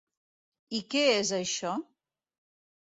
I 0.79 0.81
què 0.95 1.03
és 1.21 1.33
això? 1.41 1.77